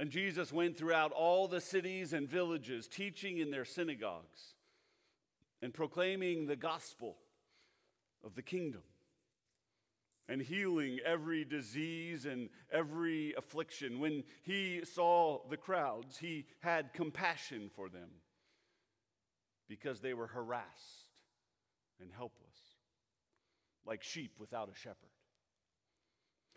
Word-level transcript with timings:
And 0.00 0.10
Jesus 0.10 0.50
went 0.50 0.78
throughout 0.78 1.12
all 1.12 1.46
the 1.46 1.60
cities 1.60 2.14
and 2.14 2.26
villages, 2.26 2.88
teaching 2.88 3.36
in 3.36 3.50
their 3.50 3.66
synagogues 3.66 4.54
and 5.60 5.74
proclaiming 5.74 6.46
the 6.46 6.56
gospel 6.56 7.18
of 8.24 8.34
the 8.34 8.40
kingdom 8.40 8.80
and 10.26 10.40
healing 10.40 11.00
every 11.04 11.44
disease 11.44 12.24
and 12.24 12.48
every 12.72 13.34
affliction. 13.36 14.00
When 14.00 14.24
he 14.40 14.86
saw 14.86 15.40
the 15.50 15.58
crowds, 15.58 16.16
he 16.16 16.46
had 16.60 16.94
compassion 16.94 17.70
for 17.76 17.90
them 17.90 18.08
because 19.68 20.00
they 20.00 20.14
were 20.14 20.28
harassed 20.28 21.10
and 22.00 22.10
helpless, 22.10 22.56
like 23.84 24.02
sheep 24.02 24.32
without 24.38 24.70
a 24.70 24.74
shepherd. 24.74 25.10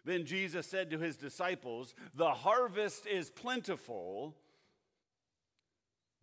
Then 0.06 0.26
Jesus 0.26 0.68
said 0.68 0.92
to 0.92 1.00
his 1.00 1.16
disciples, 1.16 1.96
The 2.14 2.32
harvest 2.32 3.08
is 3.08 3.30
plentiful, 3.30 4.36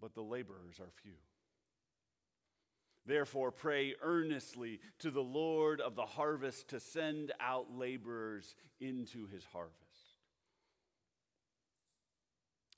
but 0.01 0.15
the 0.15 0.23
laborers 0.23 0.79
are 0.81 0.91
few. 1.03 1.15
Therefore, 3.07 3.51
pray 3.51 3.95
earnestly 4.03 4.81
to 4.99 5.11
the 5.11 5.23
Lord 5.23 5.81
of 5.81 5.97
the 5.97 6.05
harvest 6.05 6.69
to 6.69 6.81
send 6.81 7.33
out 7.41 7.75
laborers 7.75 8.55
into 8.81 9.27
his 9.27 9.45
harvest. 9.47 9.77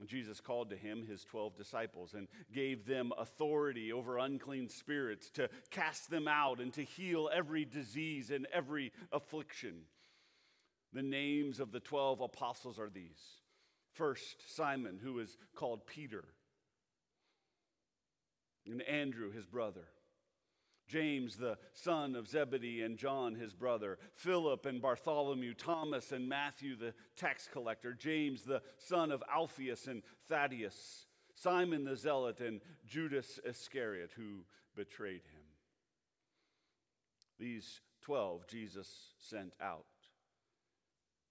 Jesus 0.07 0.41
called 0.41 0.71
to 0.71 0.77
him 0.77 1.07
his 1.07 1.25
12 1.25 1.57
disciples 1.57 2.15
and 2.15 2.29
gave 2.53 2.87
them 2.87 3.13
authority 3.19 3.93
over 3.93 4.19
unclean 4.19 4.69
spirits 4.69 5.31
to 5.31 5.49
cast 5.71 6.11
them 6.11 6.27
out 6.27 6.61
and 6.61 6.73
to 6.73 6.83
heal 6.83 7.31
every 7.33 7.65
disease 7.65 8.31
and 8.31 8.47
every 8.53 8.93
affliction. 9.13 9.83
The 10.93 11.03
names 11.03 11.61
of 11.61 11.73
the 11.73 11.81
12 11.81 12.21
apostles 12.21 12.79
are 12.79 12.91
these. 12.91 13.41
First, 13.93 14.55
Simon, 14.55 14.99
who 15.03 15.19
is 15.19 15.37
called 15.55 15.87
Peter, 15.87 16.25
and 18.67 18.83
Andrew, 18.83 19.33
his 19.33 19.47
brother. 19.47 19.89
James, 20.89 21.37
the 21.37 21.57
son 21.73 22.15
of 22.15 22.29
Zebedee, 22.29 22.83
and 22.83 22.99
John, 22.99 23.35
his 23.35 23.55
brother, 23.55 23.99
Philip 24.15 24.67
and 24.67 24.83
Bartholomew, 24.83 25.55
Thomas 25.55 26.13
and 26.13 26.29
Matthew, 26.29 26.77
the 26.77 26.93
tax 27.17 27.49
collector, 27.51 27.95
James, 27.95 28.43
the 28.43 28.63
son 28.79 29.11
of 29.11 29.23
Alphaeus 29.33 29.87
and 29.87 30.03
Thaddaeus, 30.29 31.07
Simon 31.35 31.85
the 31.85 31.97
zealot, 31.97 32.41
and 32.41 32.61
Judas 32.87 33.41
Iscariot, 33.45 34.11
who 34.17 34.45
betrayed 34.77 35.23
him. 35.33 35.43
These 37.39 37.81
twelve 38.03 38.47
Jesus 38.47 39.15
sent 39.19 39.55
out, 39.61 39.87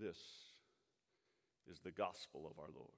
This 0.00 0.16
is 1.70 1.80
the 1.80 1.90
gospel 1.90 2.50
of 2.50 2.58
our 2.58 2.70
Lord. 2.74 2.88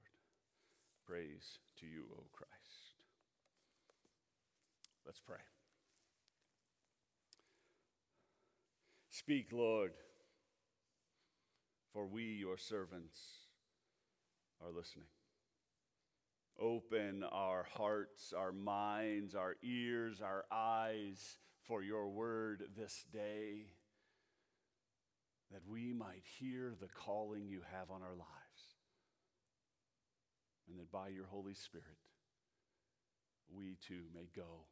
Praise 1.05 1.59
to 1.81 1.85
you, 1.85 2.05
O 2.17 2.23
Christ. 2.31 2.95
Let's 5.05 5.19
pray. 5.19 5.35
Speak, 9.09 9.47
Lord, 9.51 9.91
for 11.91 12.07
we, 12.07 12.23
your 12.23 12.57
servants, 12.57 13.19
are 14.63 14.71
listening. 14.71 15.07
Open 16.57 17.25
our 17.29 17.67
hearts, 17.75 18.31
our 18.31 18.53
minds, 18.53 19.35
our 19.35 19.57
ears, 19.61 20.21
our 20.21 20.45
eyes 20.49 21.37
for 21.67 21.83
your 21.83 22.07
word 22.07 22.63
this 22.77 23.03
day, 23.11 23.65
that 25.53 25.61
we 25.67 25.93
might 25.93 26.23
hear 26.39 26.73
the 26.81 26.87
calling 26.87 27.47
you 27.47 27.61
have 27.71 27.91
on 27.91 28.01
our 28.01 28.15
lives, 28.15 28.75
and 30.67 30.79
that 30.79 30.91
by 30.91 31.07
your 31.09 31.25
Holy 31.25 31.53
Spirit, 31.53 31.85
we 33.55 33.77
too 33.87 34.01
may 34.13 34.27
go 34.35 34.65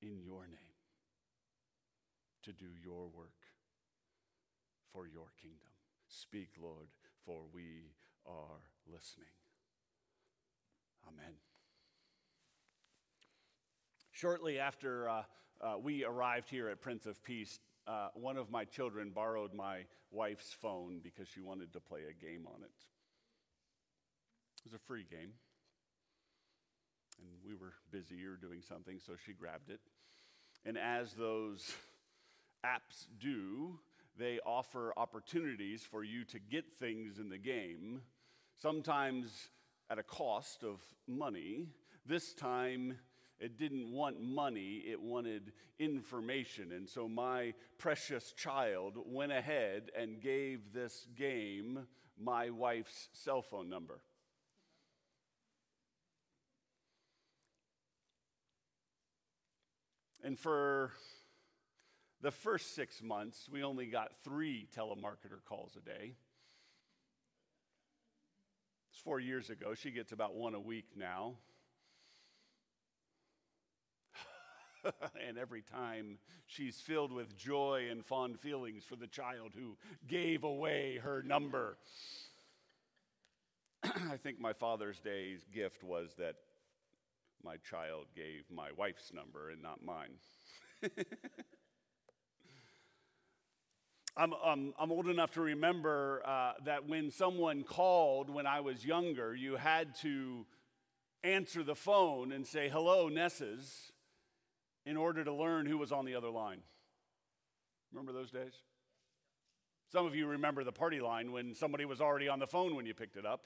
in 0.00 0.22
your 0.22 0.46
name 0.46 0.76
to 2.44 2.52
do 2.52 2.66
your 2.82 3.08
work 3.08 3.32
for 4.92 5.06
your 5.06 5.26
kingdom. 5.42 5.72
Speak, 6.08 6.50
Lord, 6.62 6.86
for 7.24 7.42
we 7.52 7.90
are 8.24 8.60
listening. 8.86 9.26
Amen. 11.08 11.34
Shortly 14.12 14.58
after 14.58 15.08
uh, 15.08 15.22
uh, 15.60 15.74
we 15.82 16.04
arrived 16.04 16.48
here 16.48 16.68
at 16.68 16.80
Prince 16.80 17.06
of 17.06 17.22
Peace, 17.24 17.58
uh, 17.86 18.08
one 18.14 18.36
of 18.36 18.50
my 18.50 18.64
children 18.64 19.10
borrowed 19.10 19.54
my 19.54 19.84
wife's 20.10 20.52
phone 20.52 21.00
because 21.02 21.28
she 21.28 21.40
wanted 21.40 21.72
to 21.72 21.80
play 21.80 22.00
a 22.02 22.24
game 22.24 22.46
on 22.46 22.62
it. 22.62 22.70
It 24.58 24.64
was 24.64 24.74
a 24.74 24.86
free 24.86 25.06
game. 25.08 25.32
And 27.18 27.28
we 27.46 27.54
were 27.54 27.72
busy 27.90 28.24
or 28.24 28.36
doing 28.36 28.60
something, 28.60 28.98
so 29.04 29.12
she 29.24 29.32
grabbed 29.32 29.70
it. 29.70 29.80
And 30.64 30.76
as 30.76 31.12
those 31.12 31.72
apps 32.64 33.06
do, 33.20 33.78
they 34.18 34.40
offer 34.44 34.92
opportunities 34.96 35.82
for 35.82 36.02
you 36.02 36.24
to 36.24 36.38
get 36.38 36.64
things 36.78 37.18
in 37.18 37.28
the 37.28 37.38
game, 37.38 38.02
sometimes 38.60 39.48
at 39.90 39.98
a 39.98 40.02
cost 40.02 40.64
of 40.64 40.80
money. 41.06 41.66
This 42.04 42.34
time, 42.34 42.98
it 43.38 43.58
didn't 43.58 43.92
want 43.92 44.20
money, 44.20 44.82
it 44.86 45.00
wanted 45.00 45.52
information. 45.78 46.72
And 46.72 46.88
so 46.88 47.08
my 47.08 47.52
precious 47.78 48.32
child 48.32 48.94
went 49.04 49.32
ahead 49.32 49.90
and 49.98 50.20
gave 50.20 50.72
this 50.72 51.06
game 51.16 51.86
my 52.18 52.50
wife's 52.50 53.08
cell 53.12 53.42
phone 53.42 53.68
number. 53.68 54.00
And 60.24 60.38
for 60.38 60.92
the 62.20 62.30
first 62.32 62.74
six 62.74 63.02
months, 63.02 63.48
we 63.52 63.62
only 63.62 63.86
got 63.86 64.10
three 64.24 64.66
telemarketer 64.76 65.44
calls 65.46 65.76
a 65.76 65.80
day. 65.80 66.14
It's 68.90 68.98
four 69.00 69.20
years 69.20 69.50
ago. 69.50 69.74
She 69.74 69.90
gets 69.90 70.10
about 70.10 70.34
one 70.34 70.54
a 70.54 70.60
week 70.60 70.86
now. 70.96 71.34
and 75.26 75.38
every 75.38 75.62
time 75.62 76.18
she's 76.46 76.80
filled 76.80 77.12
with 77.12 77.36
joy 77.36 77.88
and 77.90 78.04
fond 78.04 78.38
feelings 78.40 78.84
for 78.84 78.96
the 78.96 79.06
child 79.06 79.52
who 79.54 79.76
gave 80.06 80.44
away 80.44 80.98
her 81.02 81.22
number. 81.22 81.76
I 83.84 84.16
think 84.22 84.40
my 84.40 84.52
Father's 84.52 84.98
Day 84.98 85.36
gift 85.52 85.82
was 85.84 86.14
that 86.18 86.36
my 87.44 87.56
child 87.58 88.06
gave 88.14 88.44
my 88.50 88.70
wife's 88.76 89.12
number 89.12 89.50
and 89.50 89.62
not 89.62 89.84
mine. 89.84 90.14
I'm, 94.18 94.32
um, 94.32 94.72
I'm 94.78 94.90
old 94.90 95.08
enough 95.08 95.32
to 95.32 95.42
remember 95.42 96.22
uh, 96.24 96.52
that 96.64 96.88
when 96.88 97.10
someone 97.10 97.64
called 97.64 98.30
when 98.30 98.46
I 98.46 98.60
was 98.60 98.82
younger, 98.84 99.34
you 99.34 99.56
had 99.56 99.94
to 99.96 100.46
answer 101.22 101.62
the 101.62 101.74
phone 101.74 102.32
and 102.32 102.46
say, 102.46 102.70
Hello, 102.70 103.08
Nesses, 103.08 103.92
in 104.86 104.96
order 104.96 105.24
to 105.24 105.32
learn 105.32 105.66
who 105.66 105.76
was 105.76 105.90
on 105.92 106.04
the 106.04 106.14
other 106.14 106.30
line. 106.30 106.60
Remember 107.92 108.12
those 108.12 108.30
days? 108.30 108.54
Some 109.92 110.06
of 110.06 110.14
you 110.14 110.26
remember 110.26 110.64
the 110.64 110.72
party 110.72 111.00
line 111.00 111.32
when 111.32 111.54
somebody 111.54 111.84
was 111.84 112.00
already 112.00 112.28
on 112.28 112.38
the 112.38 112.46
phone 112.46 112.74
when 112.76 112.86
you 112.86 112.94
picked 112.94 113.16
it 113.16 113.26
up. 113.26 113.42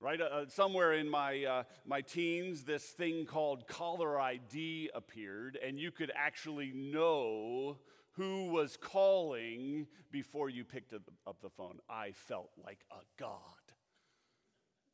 Right? 0.00 0.20
Uh, 0.20 0.46
somewhere 0.48 0.92
in 0.92 1.08
my, 1.08 1.44
uh, 1.44 1.62
my 1.86 2.02
teens, 2.02 2.64
this 2.64 2.84
thing 2.84 3.24
called 3.24 3.66
caller 3.66 4.20
ID 4.20 4.90
appeared, 4.94 5.58
and 5.64 5.80
you 5.80 5.90
could 5.90 6.12
actually 6.14 6.72
know 6.74 7.78
who 8.12 8.46
was 8.50 8.76
calling 8.76 9.86
before 10.10 10.48
you 10.50 10.64
picked 10.64 10.92
up 10.94 11.40
the 11.42 11.50
phone. 11.50 11.78
I 11.88 12.12
felt 12.12 12.50
like 12.64 12.80
a 12.90 13.02
god. 13.18 13.32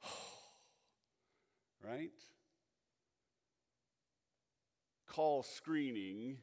right? 1.84 2.10
Call 5.12 5.42
screening 5.42 6.38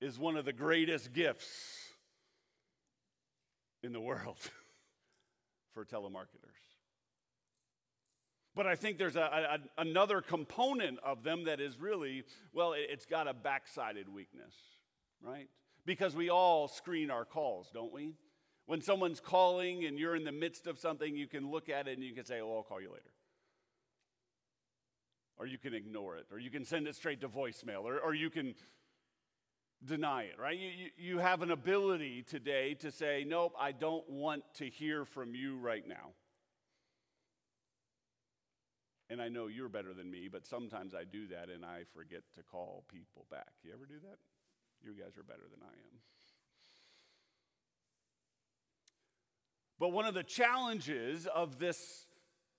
is 0.00 0.16
one 0.16 0.36
of 0.36 0.44
the 0.44 0.52
greatest 0.52 1.12
gifts 1.12 1.88
in 3.82 3.92
the 3.92 4.00
world 4.00 4.38
for 5.74 5.84
telemarketers. 5.84 6.62
But 8.54 8.68
I 8.68 8.76
think 8.76 8.96
there's 8.96 9.16
a, 9.16 9.58
a, 9.76 9.80
another 9.80 10.20
component 10.20 11.00
of 11.04 11.24
them 11.24 11.46
that 11.46 11.60
is 11.60 11.80
really, 11.80 12.22
well, 12.52 12.74
it's 12.76 13.06
got 13.06 13.26
a 13.26 13.34
backsided 13.34 14.08
weakness, 14.08 14.54
right? 15.20 15.48
Because 15.84 16.14
we 16.14 16.30
all 16.30 16.68
screen 16.68 17.10
our 17.10 17.24
calls, 17.24 17.72
don't 17.74 17.92
we? 17.92 18.14
When 18.66 18.82
someone's 18.82 19.18
calling 19.18 19.84
and 19.84 19.98
you're 19.98 20.14
in 20.14 20.22
the 20.22 20.30
midst 20.30 20.68
of 20.68 20.78
something, 20.78 21.16
you 21.16 21.26
can 21.26 21.50
look 21.50 21.68
at 21.68 21.88
it 21.88 21.94
and 21.98 22.04
you 22.04 22.14
can 22.14 22.24
say, 22.24 22.40
oh, 22.40 22.58
I'll 22.58 22.62
call 22.62 22.80
you 22.80 22.90
later. 22.90 23.10
Or 25.42 25.46
you 25.46 25.58
can 25.58 25.74
ignore 25.74 26.16
it, 26.18 26.26
or 26.30 26.38
you 26.38 26.50
can 26.50 26.64
send 26.64 26.86
it 26.86 26.94
straight 26.94 27.20
to 27.22 27.28
voicemail, 27.28 27.82
or, 27.82 27.98
or 27.98 28.14
you 28.14 28.30
can 28.30 28.54
deny 29.84 30.22
it, 30.22 30.38
right? 30.38 30.56
You, 30.56 30.68
you, 30.68 30.90
you 30.96 31.18
have 31.18 31.42
an 31.42 31.50
ability 31.50 32.22
today 32.22 32.74
to 32.74 32.92
say, 32.92 33.24
nope, 33.26 33.52
I 33.58 33.72
don't 33.72 34.08
want 34.08 34.44
to 34.58 34.68
hear 34.68 35.04
from 35.04 35.34
you 35.34 35.58
right 35.58 35.82
now. 35.84 36.12
And 39.10 39.20
I 39.20 39.30
know 39.30 39.48
you're 39.48 39.68
better 39.68 39.92
than 39.92 40.08
me, 40.08 40.28
but 40.30 40.46
sometimes 40.46 40.94
I 40.94 41.02
do 41.02 41.26
that 41.26 41.48
and 41.52 41.64
I 41.64 41.82
forget 41.92 42.22
to 42.36 42.44
call 42.44 42.84
people 42.88 43.26
back. 43.28 43.50
You 43.64 43.72
ever 43.74 43.84
do 43.84 43.98
that? 44.00 44.18
You 44.80 44.92
guys 44.92 45.18
are 45.18 45.24
better 45.24 45.48
than 45.50 45.60
I 45.60 45.72
am. 45.72 45.98
But 49.80 49.88
one 49.88 50.06
of 50.06 50.14
the 50.14 50.22
challenges 50.22 51.26
of 51.26 51.58
this 51.58 52.06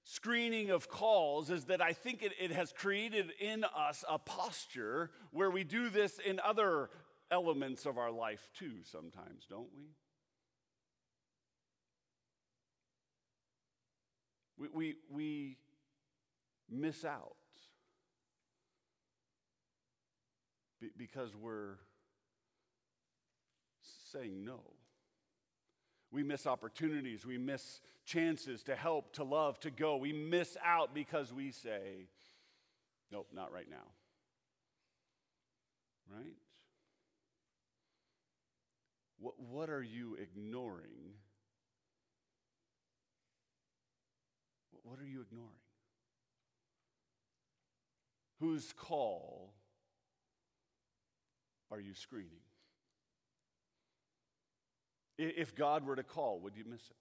screening 0.03 0.69
of 0.69 0.89
calls 0.89 1.49
is 1.49 1.65
that 1.65 1.81
I 1.81 1.93
think 1.93 2.21
it, 2.21 2.33
it, 2.39 2.51
has 2.51 2.71
created 2.71 3.31
in 3.39 3.63
us 3.63 4.03
a 4.09 4.19
posture 4.19 5.11
where 5.31 5.49
we 5.49 5.63
do 5.63 5.89
this 5.89 6.19
in 6.19 6.39
other 6.39 6.89
elements 7.31 7.85
of 7.85 7.97
our 7.97 8.11
life 8.11 8.49
too, 8.57 8.83
sometimes, 8.83 9.45
don't 9.49 9.69
we? 9.75 9.87
We, 14.57 14.67
we, 14.69 14.95
we 15.09 15.57
miss 16.69 17.05
out 17.05 17.35
because 20.97 21.35
we're 21.35 21.77
saying 24.11 24.43
no. 24.43 24.61
We 26.13 26.21
miss 26.21 26.45
opportunities. 26.45 27.25
We 27.25 27.39
miss 27.39 27.81
chances 28.05 28.61
to 28.63 28.75
help, 28.75 29.13
to 29.13 29.23
love, 29.23 29.59
to 29.61 29.71
go. 29.71 29.97
We 29.97 30.13
miss 30.13 30.55
out 30.63 30.93
because 30.93 31.33
we 31.33 31.49
say, 31.49 32.07
nope, 33.11 33.27
not 33.33 33.51
right 33.51 33.67
now. 33.67 33.77
Right? 36.15 36.35
What, 39.19 39.39
what 39.39 39.69
are 39.71 39.81
you 39.81 40.15
ignoring? 40.21 41.15
What 44.83 44.99
are 44.99 45.07
you 45.07 45.21
ignoring? 45.21 45.49
Whose 48.39 48.71
call 48.77 49.53
are 51.71 51.79
you 51.79 51.95
screening? 51.95 52.29
If 55.17 55.55
God 55.55 55.85
were 55.85 55.95
to 55.95 56.03
call, 56.03 56.39
would 56.39 56.55
you 56.55 56.65
miss 56.67 56.81
it? 56.81 56.95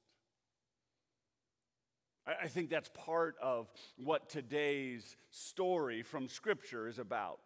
I 2.40 2.46
think 2.46 2.70
that's 2.70 2.90
part 2.94 3.34
of 3.42 3.68
what 3.96 4.28
today's 4.28 5.16
story 5.30 6.02
from 6.02 6.28
Scripture 6.28 6.86
is 6.86 7.00
about. 7.00 7.40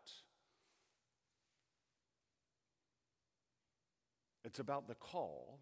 It's 4.44 4.58
about 4.58 4.86
the 4.86 4.94
call 4.94 5.60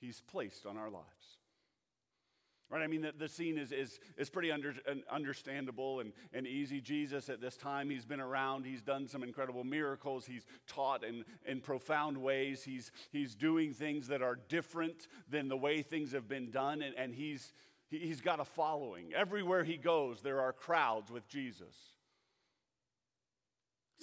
He's 0.00 0.20
placed 0.20 0.64
on 0.64 0.76
our 0.76 0.90
lives. 0.90 1.38
Right? 2.70 2.82
I 2.82 2.86
mean, 2.86 3.00
the, 3.00 3.12
the 3.16 3.28
scene 3.28 3.56
is, 3.56 3.72
is, 3.72 3.98
is 4.18 4.28
pretty 4.28 4.52
under, 4.52 4.74
understandable 5.10 6.00
and, 6.00 6.12
and 6.34 6.46
easy. 6.46 6.82
Jesus, 6.82 7.30
at 7.30 7.40
this 7.40 7.56
time, 7.56 7.88
he's 7.88 8.04
been 8.04 8.20
around. 8.20 8.66
He's 8.66 8.82
done 8.82 9.08
some 9.08 9.22
incredible 9.22 9.64
miracles. 9.64 10.26
He's 10.26 10.44
taught 10.66 11.02
in, 11.02 11.24
in 11.46 11.60
profound 11.60 12.18
ways. 12.18 12.62
He's, 12.64 12.92
he's 13.10 13.34
doing 13.34 13.72
things 13.72 14.08
that 14.08 14.20
are 14.20 14.38
different 14.48 15.08
than 15.30 15.48
the 15.48 15.56
way 15.56 15.80
things 15.80 16.12
have 16.12 16.28
been 16.28 16.50
done. 16.50 16.82
And, 16.82 16.94
and 16.98 17.14
he's, 17.14 17.54
he's 17.88 18.20
got 18.20 18.38
a 18.38 18.44
following. 18.44 19.14
Everywhere 19.16 19.64
he 19.64 19.78
goes, 19.78 20.20
there 20.20 20.42
are 20.42 20.52
crowds 20.52 21.10
with 21.10 21.26
Jesus. 21.26 21.74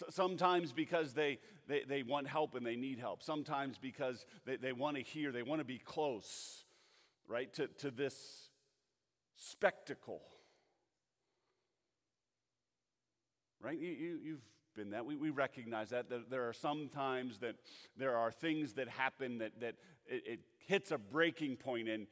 Sometimes 0.09 0.73
because 0.73 1.13
they, 1.13 1.37
they, 1.67 1.83
they 1.87 2.01
want 2.01 2.27
help 2.27 2.55
and 2.55 2.65
they 2.65 2.75
need 2.75 2.97
help. 2.97 3.21
Sometimes 3.21 3.77
because 3.77 4.25
they, 4.45 4.55
they 4.55 4.73
want 4.73 4.97
to 4.97 5.03
hear, 5.03 5.31
they 5.31 5.43
want 5.43 5.61
to 5.61 5.65
be 5.65 5.77
close, 5.77 6.65
right, 7.27 7.53
to, 7.53 7.67
to 7.67 7.91
this 7.91 8.44
spectacle. 9.35 10.21
Right? 13.61 13.79
You, 13.79 13.89
you, 13.89 14.19
you've 14.23 14.45
been 14.75 14.91
that. 14.91 15.05
We, 15.05 15.15
we 15.15 15.29
recognize 15.29 15.89
that. 15.89 16.05
There 16.29 16.47
are 16.47 16.53
some 16.53 16.89
times 16.89 17.39
that 17.39 17.55
there 17.97 18.15
are 18.15 18.31
things 18.31 18.73
that 18.73 18.87
happen 18.87 19.39
that, 19.39 19.59
that 19.59 19.75
it, 20.05 20.23
it 20.25 20.39
hits 20.67 20.91
a 20.91 20.97
breaking 20.97 21.57
point, 21.57 21.89
and 21.89 22.07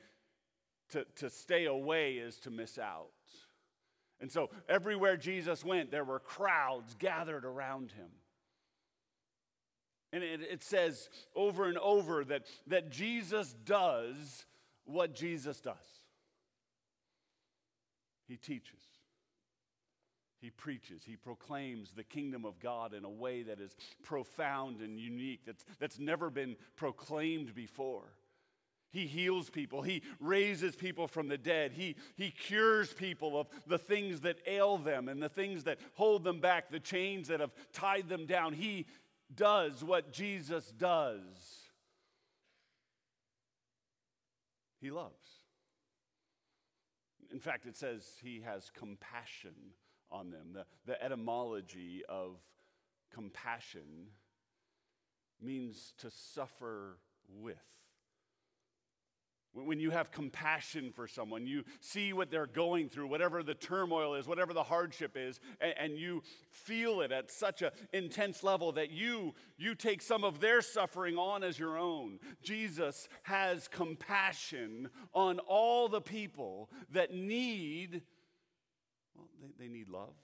to, 0.89 1.05
to 1.17 1.29
stay 1.29 1.65
away 1.65 2.13
is 2.13 2.37
to 2.39 2.49
miss 2.49 2.77
out. 2.77 3.09
And 4.19 4.31
so, 4.31 4.49
everywhere 4.69 5.17
Jesus 5.17 5.65
went, 5.65 5.91
there 5.91 6.05
were 6.05 6.19
crowds 6.19 6.95
gathered 6.97 7.45
around 7.45 7.91
him. 7.91 8.09
And 10.13 10.23
it, 10.23 10.41
it 10.41 10.63
says 10.63 11.09
over 11.35 11.65
and 11.65 11.77
over 11.79 12.23
that, 12.25 12.43
that 12.67 12.91
Jesus 12.91 13.53
does 13.65 14.45
what 14.85 15.15
Jesus 15.15 15.59
does. 15.59 16.02
He 18.27 18.37
teaches. 18.37 18.79
He 20.39 20.49
preaches. 20.49 21.03
He 21.05 21.15
proclaims 21.15 21.91
the 21.95 22.03
kingdom 22.03 22.43
of 22.43 22.59
God 22.59 22.93
in 22.93 23.05
a 23.05 23.09
way 23.09 23.43
that 23.43 23.59
is 23.59 23.75
profound 24.03 24.81
and 24.81 24.99
unique, 24.99 25.45
that's, 25.45 25.63
that's 25.79 25.99
never 25.99 26.29
been 26.29 26.57
proclaimed 26.75 27.55
before. 27.55 28.11
He 28.91 29.07
heals 29.07 29.49
people. 29.49 29.81
He 29.81 30.03
raises 30.19 30.75
people 30.75 31.07
from 31.07 31.27
the 31.27 31.37
dead. 31.37 31.71
He, 31.73 31.95
he 32.15 32.29
cures 32.29 32.93
people 32.93 33.39
of 33.39 33.47
the 33.65 33.79
things 33.79 34.19
that 34.21 34.37
ail 34.45 34.77
them 34.77 35.09
and 35.09 35.21
the 35.21 35.29
things 35.29 35.63
that 35.63 35.79
hold 35.95 36.23
them 36.23 36.39
back, 36.39 36.69
the 36.69 36.79
chains 36.79 37.29
that 37.29 37.39
have 37.39 37.53
tied 37.73 38.07
them 38.07 38.27
down. 38.27 38.53
He 38.53 38.85
does 39.33 39.83
what 39.83 40.13
Jesus 40.13 40.71
does. 40.77 41.21
He 44.79 44.91
loves. 44.91 45.42
In 47.33 47.39
fact, 47.39 47.65
it 47.65 47.75
says 47.75 48.05
he 48.21 48.41
has 48.45 48.69
compassion 48.69 49.55
on 50.11 50.29
them. 50.29 50.53
The, 50.53 50.65
the 50.85 51.03
etymology 51.03 52.03
of 52.07 52.37
compassion 53.11 54.11
means 55.41 55.93
to 55.97 56.11
suffer 56.11 56.99
with. 57.27 57.57
When 59.55 59.79
you 59.79 59.91
have 59.91 60.12
compassion 60.12 60.91
for 60.91 61.07
someone, 61.07 61.45
you 61.45 61.63
see 61.79 62.12
what 62.12 62.31
they're 62.31 62.48
going 62.48 62.89
through, 62.89 63.05
whatever 63.07 63.43
the 63.43 63.53
turmoil 63.53 64.15
is, 64.15 64.27
whatever 64.27 64.51
the 64.51 64.63
hardship 64.63 65.15
is, 65.15 65.39
and, 65.62 65.74
and, 65.77 65.98
you 65.98 66.24
feel 66.50 67.01
it 67.01 67.12
at 67.12 67.29
such 67.29 67.62
an 67.62 67.69
intense 67.93 68.43
level 68.43 68.72
that 68.72 68.89
you, 68.89 69.36
you 69.57 69.75
take 69.75 70.01
some 70.01 70.24
of 70.24 70.39
their 70.39 70.63
suffering 70.63 71.17
on 71.17 71.43
as 71.43 71.60
your 71.60 71.77
own. 71.77 72.19
Jesus 72.41 73.07
has 73.24 73.67
compassion 73.67 74.89
on 75.13 75.38
all 75.39 75.88
the 75.88 76.01
people 76.01 76.72
that 76.91 77.13
need, 77.13 78.01
well, 79.15 79.27
they, 79.39 79.67
they 79.67 79.72
need 79.72 79.88
love, 79.88 80.15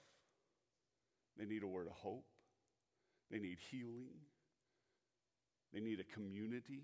they 1.38 1.44
need 1.44 1.62
a 1.62 1.68
word 1.68 1.86
of 1.86 1.92
hope, 1.92 2.24
they 3.30 3.38
need 3.38 3.58
healing, 3.70 4.08
they 5.72 5.78
need 5.78 6.00
a 6.00 6.14
community. 6.14 6.82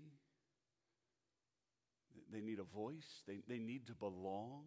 They 2.31 2.41
need 2.41 2.59
a 2.59 2.63
voice, 2.63 3.23
they, 3.27 3.39
they 3.47 3.59
need 3.59 3.87
to 3.87 3.93
belong. 3.93 4.63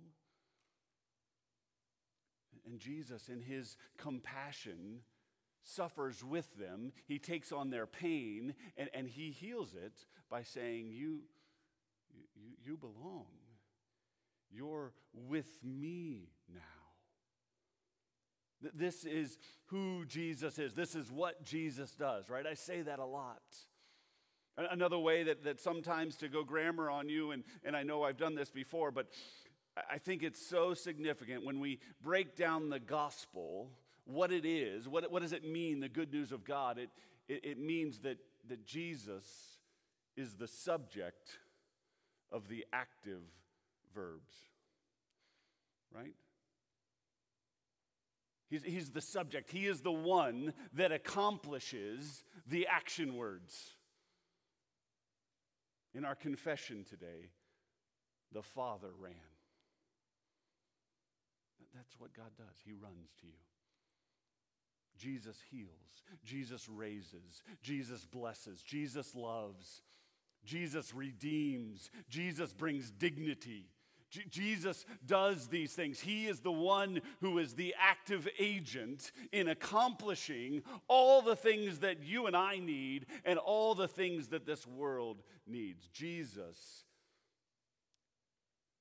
And 2.67 2.79
Jesus, 2.79 3.29
in 3.29 3.41
his 3.41 3.77
compassion, 3.97 5.01
suffers 5.65 6.23
with 6.25 6.59
them. 6.59 6.93
He 7.07 7.19
takes 7.19 7.53
on 7.53 7.71
their 7.71 7.87
pain 7.87 8.55
and, 8.77 8.91
and 8.95 9.09
he 9.09 9.31
heals 9.31 9.75
it 9.75 10.05
by 10.31 10.43
saying, 10.43 10.91
you, 10.91 11.21
you, 12.37 12.53
you 12.65 12.77
belong. 12.77 13.27
You're 14.51 14.93
with 15.13 15.49
me 15.63 16.31
now. 16.53 16.61
This 18.75 19.05
is 19.05 19.39
who 19.67 20.05
Jesus 20.05 20.59
is. 20.59 20.75
This 20.75 20.95
is 20.95 21.11
what 21.11 21.43
Jesus 21.45 21.93
does, 21.93 22.29
right? 22.29 22.47
I 22.47 22.55
say 22.55 22.83
that 22.83 22.99
a 22.99 23.05
lot. 23.05 23.41
Another 24.57 24.99
way 24.99 25.23
that, 25.23 25.45
that 25.45 25.61
sometimes 25.61 26.17
to 26.17 26.29
go 26.29 26.45
grammar 26.45 26.91
on 26.91 27.09
you, 27.09 27.31
and, 27.31 27.45
and 27.65 27.77
I 27.77 27.83
know 27.83 28.03
I've 28.03 28.19
done 28.19 28.35
this 28.35 28.51
before, 28.51 28.91
but 28.91 29.07
I 29.91 29.99
think 29.99 30.23
it's 30.23 30.45
so 30.45 30.75
significant 30.75 31.45
when 31.45 31.61
we 31.61 31.79
break 32.03 32.37
down 32.37 32.69
the 32.69 32.81
gospel, 32.81 33.71
what 34.05 34.33
it 34.33 34.45
is, 34.45 34.89
what, 34.89 35.11
what 35.11 35.23
does 35.23 35.33
it 35.33 35.45
mean, 35.45 35.81
the 35.81 35.89
good 35.89 36.13
news 36.13 36.33
of 36.33 36.45
God? 36.45 36.79
It, 36.79 36.91
it, 37.29 37.45
it 37.45 37.59
means 37.59 38.01
that, 38.01 38.19
that 38.49 38.67
Jesus 38.67 39.25
is 40.17 40.35
the 40.35 40.49
subject 40.49 41.39
of 42.33 42.49
the 42.49 42.67
active 42.73 43.23
verbs. 43.95 44.35
Right? 45.95 46.15
He's, 48.51 48.65
he's 48.65 48.91
the 48.91 49.01
subject. 49.01 49.51
He 49.51 49.67
is 49.67 49.81
the 49.81 49.93
one 49.93 50.53
that 50.75 50.93
accomplishes 50.93 52.25
the 52.47 52.67
action 52.67 53.17
words. 53.17 53.75
In 55.95 56.05
our 56.05 56.15
confession 56.15 56.85
today, 56.89 57.31
the 58.33 58.43
Father 58.43 58.91
ran. 58.99 59.15
That's 61.75 61.99
what 61.99 62.13
God 62.13 62.31
does. 62.37 62.57
He 62.65 62.73
runs 62.73 63.11
to 63.21 63.27
you. 63.27 63.33
Jesus 64.99 65.39
heals. 65.51 66.03
Jesus 66.25 66.69
raises. 66.69 67.43
Jesus 67.63 68.05
blesses. 68.05 68.63
Jesus 68.63 69.15
loves. 69.15 69.83
Jesus 70.45 70.95
redeems. 70.95 71.91
Jesus 72.09 72.53
brings 72.53 72.91
dignity. 72.91 73.67
J- 74.11 74.25
Jesus 74.29 74.85
does 75.07 75.47
these 75.47 75.73
things. 75.73 76.01
He 76.01 76.27
is 76.27 76.41
the 76.41 76.53
one 76.53 77.01
who 77.21 77.39
is 77.39 77.55
the 77.55 77.75
active 77.79 78.29
agent 78.39 79.13
in 79.33 79.49
accomplishing 79.49 80.63
all 80.89 81.23
the 81.23 81.37
things 81.37 81.79
that 81.79 82.03
you 82.03 82.27
and 82.27 82.37
I 82.37 82.59
need 82.59 83.07
and 83.25 83.39
all 83.39 83.75
the 83.75 83.89
things 83.89 84.29
that 84.29 84.47
this 84.47 84.67
world 84.67 85.23
needs. 85.47 85.89
Jesus 85.89 86.85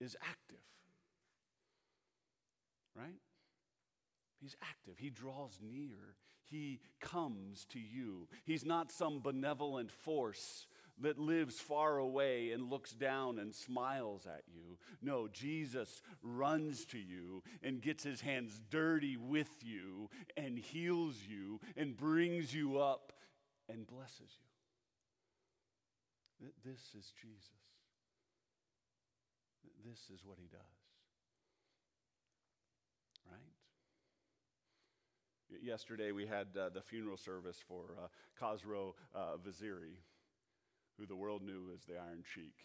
is 0.02 0.16
active. 0.22 0.58
Right? 2.96 3.20
He's 4.42 4.56
active. 4.62 4.98
He 4.98 5.10
draws 5.10 5.60
near. 5.62 6.16
He 6.50 6.80
comes 7.00 7.66
to 7.70 7.80
you. 7.80 8.28
He's 8.46 8.66
not 8.66 8.92
some 8.92 9.22
benevolent 9.22 9.92
force 9.92 10.66
that 11.02 11.18
lives 11.18 11.60
far 11.60 11.98
away 11.98 12.52
and 12.52 12.70
looks 12.70 12.92
down 12.92 13.40
and 13.40 13.54
smiles 13.56 14.26
at 14.26 14.44
you. 14.54 14.78
No, 15.02 15.28
Jesus 15.28 16.02
runs 16.22 16.86
to 16.86 16.98
you 16.98 17.44
and 17.64 17.82
gets 17.82 18.04
his 18.04 18.22
hands 18.22 18.60
dirty 18.70 19.18
with 19.18 19.64
you 19.64 20.10
and 20.36 20.58
heals 20.58 21.16
you 21.28 21.60
and 21.78 21.96
brings 21.96 22.54
you 22.54 22.80
up 22.80 23.14
and 23.70 23.88
blesses 23.88 24.38
you. 26.42 26.50
This 26.66 26.80
is 26.98 27.14
Jesus. 27.22 27.50
This 29.86 30.10
is 30.14 30.26
what 30.26 30.38
he 30.40 30.48
does. 30.48 30.60
Right? 33.30 33.40
Yesterday 35.62 36.12
we 36.12 36.26
had 36.26 36.48
uh, 36.58 36.70
the 36.70 36.82
funeral 36.82 37.18
service 37.18 37.58
for 37.68 37.98
uh, 37.98 38.08
Khosrow 38.42 38.94
uh, 39.16 39.38
Vaziri 39.46 39.98
who 41.00 41.06
the 41.06 41.16
world 41.16 41.42
knew 41.42 41.72
as 41.74 41.86
the 41.86 41.98
Iron 41.98 42.24
Sheik, 42.36 42.56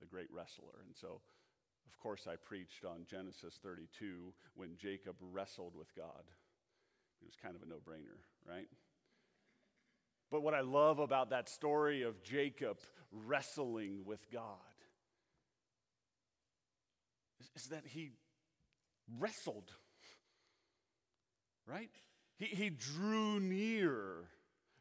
the 0.00 0.06
great 0.06 0.28
wrestler. 0.32 0.84
And 0.86 0.94
so, 0.94 1.20
of 1.86 1.98
course, 1.98 2.26
I 2.30 2.36
preached 2.36 2.84
on 2.84 3.04
Genesis 3.10 3.58
32 3.62 4.32
when 4.54 4.76
Jacob 4.76 5.16
wrestled 5.20 5.74
with 5.76 5.94
God. 5.96 6.22
It 7.20 7.26
was 7.26 7.34
kind 7.42 7.56
of 7.56 7.62
a 7.62 7.66
no 7.66 7.76
brainer, 7.76 8.18
right? 8.48 8.68
But 10.30 10.42
what 10.42 10.54
I 10.54 10.60
love 10.60 10.98
about 10.98 11.30
that 11.30 11.48
story 11.48 12.02
of 12.02 12.22
Jacob 12.22 12.78
wrestling 13.10 14.02
with 14.04 14.24
God 14.32 14.56
is, 17.40 17.50
is 17.64 17.68
that 17.70 17.82
he 17.86 18.12
wrestled, 19.18 19.70
right? 21.66 21.90
He, 22.38 22.46
he 22.46 22.70
drew 22.70 23.40
near. 23.40 24.28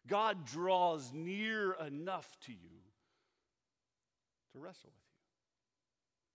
God 0.07 0.45
draws 0.45 1.11
near 1.13 1.73
enough 1.73 2.27
to 2.45 2.53
you 2.53 2.80
to 4.53 4.59
wrestle 4.59 4.89
with 4.93 5.03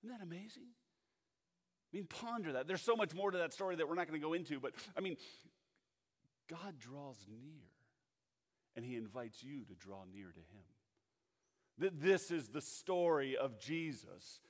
you. 0.02 0.08
Isn't 0.08 0.18
that 0.18 0.24
amazing? 0.24 0.68
I 1.92 1.96
mean, 1.96 2.06
ponder 2.06 2.52
that. 2.52 2.66
There's 2.66 2.82
so 2.82 2.96
much 2.96 3.14
more 3.14 3.30
to 3.30 3.38
that 3.38 3.52
story 3.52 3.76
that 3.76 3.88
we're 3.88 3.94
not 3.94 4.08
going 4.08 4.20
to 4.20 4.24
go 4.24 4.32
into, 4.32 4.60
but 4.60 4.72
I 4.96 5.00
mean, 5.00 5.16
God 6.48 6.78
draws 6.78 7.24
near 7.28 7.62
and 8.74 8.84
he 8.84 8.96
invites 8.96 9.42
you 9.42 9.64
to 9.64 9.74
draw 9.74 10.04
near 10.12 10.26
to 10.26 10.40
him. 11.88 11.92
This 11.98 12.30
is 12.30 12.48
the 12.48 12.60
story 12.60 13.36
of 13.36 13.58
Jesus 13.58 14.40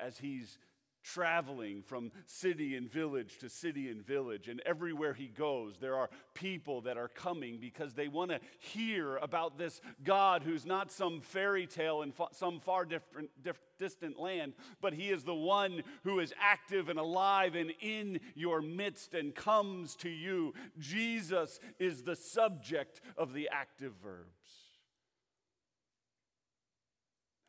as 0.00 0.18
he's 0.18 0.58
traveling 1.02 1.82
from 1.82 2.12
city 2.26 2.76
and 2.76 2.90
village 2.90 3.38
to 3.38 3.48
city 3.48 3.88
and 3.88 4.04
village. 4.06 4.48
And 4.48 4.60
everywhere 4.66 5.14
he 5.14 5.26
goes, 5.26 5.76
there 5.80 5.96
are 5.96 6.10
people 6.34 6.82
that 6.82 6.96
are 6.96 7.08
coming 7.08 7.58
because 7.60 7.94
they 7.94 8.08
want 8.08 8.30
to 8.30 8.40
hear 8.58 9.16
about 9.16 9.58
this 9.58 9.80
God 10.04 10.42
who's 10.42 10.66
not 10.66 10.90
some 10.90 11.20
fairy 11.20 11.66
tale 11.66 12.02
in 12.02 12.12
some 12.32 12.60
far 12.60 12.84
different, 12.84 13.30
diff- 13.42 13.60
distant 13.78 14.18
land, 14.18 14.52
but 14.80 14.92
he 14.92 15.10
is 15.10 15.24
the 15.24 15.34
one 15.34 15.82
who 16.04 16.20
is 16.20 16.32
active 16.40 16.88
and 16.88 16.98
alive 16.98 17.54
and 17.54 17.72
in 17.80 18.20
your 18.34 18.60
midst 18.60 19.14
and 19.14 19.34
comes 19.34 19.96
to 19.96 20.08
you. 20.08 20.54
Jesus 20.78 21.58
is 21.78 22.02
the 22.02 22.16
subject 22.16 23.00
of 23.16 23.32
the 23.32 23.48
active 23.52 23.92
verbs. 24.02 24.28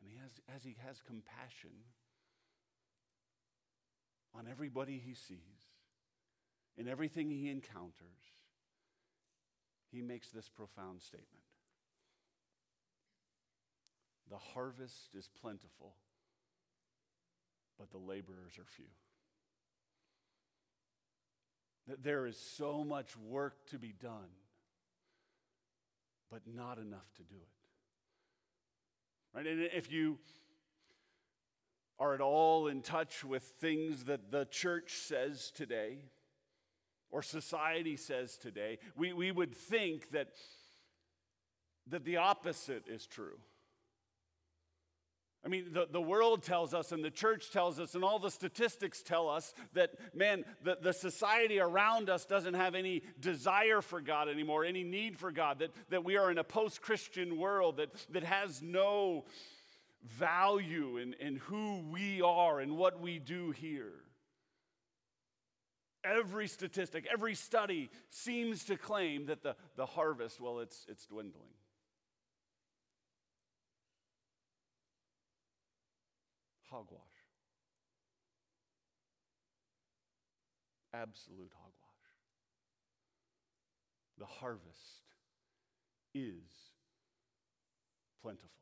And 0.00 0.10
he 0.10 0.18
has, 0.18 0.32
as 0.56 0.64
he 0.64 0.76
has 0.84 1.00
compassion, 1.06 1.70
on 4.34 4.46
everybody 4.50 5.02
he 5.04 5.14
sees, 5.14 5.38
in 6.76 6.88
everything 6.88 7.30
he 7.30 7.50
encounters, 7.50 8.32
he 9.90 10.00
makes 10.00 10.30
this 10.30 10.48
profound 10.48 11.02
statement 11.02 11.44
The 14.30 14.38
harvest 14.38 15.14
is 15.14 15.28
plentiful, 15.40 15.94
but 17.78 17.90
the 17.90 17.98
laborers 17.98 18.58
are 18.58 18.64
few. 18.64 18.86
That 21.86 22.02
there 22.02 22.26
is 22.26 22.38
so 22.38 22.84
much 22.84 23.14
work 23.16 23.66
to 23.70 23.78
be 23.78 23.92
done, 23.92 24.30
but 26.30 26.40
not 26.46 26.78
enough 26.78 27.12
to 27.16 27.22
do 27.22 27.34
it. 27.34 27.48
Right? 29.36 29.46
And 29.46 29.68
if 29.74 29.92
you 29.92 30.18
are 31.98 32.14
at 32.14 32.20
all 32.20 32.66
in 32.66 32.82
touch 32.82 33.24
with 33.24 33.42
things 33.42 34.04
that 34.04 34.30
the 34.30 34.46
church 34.46 34.92
says 34.94 35.50
today 35.54 35.98
or 37.12 37.22
society 37.22 37.94
says 37.94 38.36
today, 38.36 38.78
we, 38.96 39.12
we 39.12 39.30
would 39.30 39.54
think 39.54 40.10
that, 40.10 40.28
that 41.86 42.04
the 42.04 42.16
opposite 42.16 42.88
is 42.88 43.06
true. 43.06 43.38
I 45.44 45.48
mean, 45.48 45.72
the, 45.72 45.88
the 45.90 46.00
world 46.00 46.44
tells 46.44 46.72
us, 46.72 46.92
and 46.92 47.04
the 47.04 47.10
church 47.10 47.50
tells 47.50 47.80
us, 47.80 47.94
and 47.94 48.04
all 48.04 48.20
the 48.20 48.30
statistics 48.30 49.02
tell 49.02 49.28
us 49.28 49.52
that, 49.74 49.90
man, 50.14 50.44
the, 50.62 50.78
the 50.80 50.92
society 50.92 51.58
around 51.58 52.08
us 52.08 52.24
doesn't 52.24 52.54
have 52.54 52.76
any 52.76 53.02
desire 53.20 53.82
for 53.82 54.00
God 54.00 54.28
anymore, 54.28 54.64
any 54.64 54.84
need 54.84 55.18
for 55.18 55.32
God, 55.32 55.58
that, 55.58 55.70
that 55.90 56.04
we 56.04 56.16
are 56.16 56.30
in 56.30 56.38
a 56.38 56.44
post 56.44 56.80
Christian 56.80 57.38
world 57.38 57.78
that, 57.78 57.90
that 58.10 58.22
has 58.22 58.62
no 58.62 59.24
value 60.02 60.96
in, 60.96 61.14
in 61.14 61.36
who 61.36 61.80
we 61.90 62.20
are 62.22 62.60
and 62.60 62.76
what 62.76 63.00
we 63.00 63.18
do 63.18 63.50
here. 63.52 63.92
Every 66.04 66.48
statistic, 66.48 67.06
every 67.12 67.34
study 67.36 67.90
seems 68.10 68.64
to 68.64 68.76
claim 68.76 69.26
that 69.26 69.42
the, 69.42 69.54
the 69.76 69.86
harvest, 69.86 70.40
well, 70.40 70.58
it's, 70.58 70.84
it's 70.88 71.06
dwindling. 71.06 71.54
Hogwash. 76.68 76.98
Absolute 80.92 81.52
hogwash. 81.54 81.72
The 84.18 84.26
harvest 84.26 85.02
is 86.14 86.72
plentiful. 88.20 88.61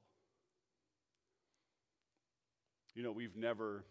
You 3.00 3.06
know, 3.06 3.12
we've 3.12 3.34
never, 3.34 3.86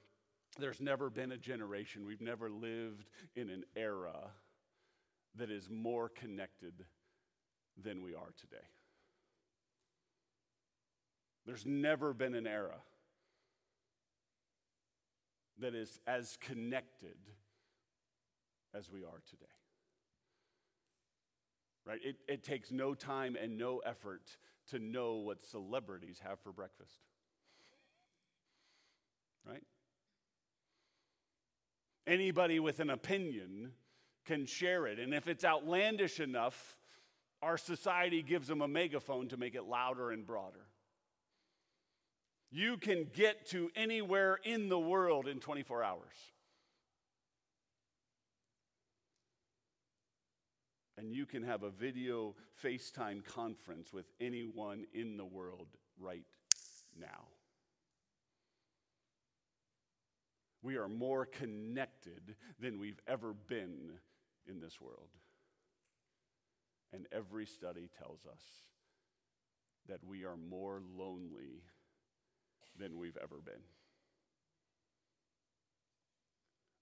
there's 0.60 0.80
never 0.80 1.10
been 1.10 1.32
a 1.32 1.38
generation, 1.38 2.06
we've 2.06 2.22
never 2.22 2.48
lived 2.48 3.10
in 3.36 3.50
an 3.50 3.64
era 3.76 4.14
that 5.34 5.50
is 5.50 5.68
more 5.68 6.10
connected 6.10 6.86
than 7.76 8.04
we 8.04 8.14
are 8.14 8.32
today. 8.40 8.68
There's 11.48 11.66
never 11.66 12.14
been 12.14 12.36
an 12.36 12.46
era 12.46 12.76
that 15.58 15.74
is 15.74 16.00
as 16.06 16.38
connected 16.40 17.18
as 18.76 18.92
we 18.92 19.00
are 19.00 19.24
today. 19.28 19.46
Right? 21.84 22.00
It, 22.04 22.18
it 22.28 22.44
takes 22.44 22.72
no 22.72 22.94
time 22.94 23.36
and 23.42 23.58
no 23.58 23.80
effort 23.80 24.38
to 24.70 24.78
know 24.78 25.16
what 25.16 25.44
celebrities 25.44 26.22
have 26.24 26.40
for 26.42 26.52
breakfast 26.52 27.00
right? 29.48 29.64
Anybody 32.08 32.60
with 32.60 32.80
an 32.80 32.90
opinion 32.90 33.72
can 34.26 34.46
share 34.46 34.88
it. 34.88 35.00
And 35.00 35.14
if 35.14 35.28
it's 35.28 35.46
outlandish 35.46 36.20
enough, 36.20 36.78
our 37.42 37.58
society 37.58 38.22
gives 38.22 38.48
them 38.48 38.62
a 38.62 38.68
megaphone 38.68 39.28
to 39.30 39.38
make 39.38 39.56
it 39.56 39.64
louder 39.64 40.12
and 40.12 40.26
broader. 40.26 40.66
You 42.52 42.78
can 42.78 43.08
get 43.14 43.48
to 43.50 43.70
anywhere 43.76 44.40
in 44.44 44.70
the 44.70 44.80
world 44.80 45.28
in 45.28 45.40
24 45.40 45.84
hours. 45.84 46.16
And 50.98 51.14
you 51.14 51.26
can 51.26 51.44
have 51.44 51.64
a 51.64 51.70
video 51.70 52.36
FaceTime 52.62 53.24
conference 53.24 53.94
with 53.94 54.06
anyone 54.20 54.86
in 54.94 55.16
the 55.16 55.26
world 55.26 55.68
right 55.98 56.26
now. 57.00 57.28
We 60.62 60.78
are 60.78 60.90
more 60.90 61.26
connected 61.26 62.36
than 62.60 62.80
we've 62.80 63.00
ever 63.08 63.34
been 63.34 63.92
in 64.48 64.60
this 64.60 64.82
world. 64.82 65.10
And 66.92 67.08
every 67.12 67.46
study 67.46 67.88
tells 67.98 68.26
us 68.26 68.42
that 69.88 70.04
we 70.04 70.26
are 70.26 70.36
more 70.36 70.82
lonely 70.98 71.64
than 72.78 72.98
we've 72.98 73.18
ever 73.22 73.42
been. 73.44 73.62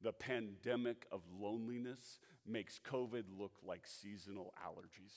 The 0.01 0.13
pandemic 0.13 1.05
of 1.11 1.21
loneliness 1.39 2.19
makes 2.45 2.79
COVID 2.79 3.23
look 3.37 3.53
like 3.65 3.85
seasonal 3.85 4.53
allergies. 4.65 5.13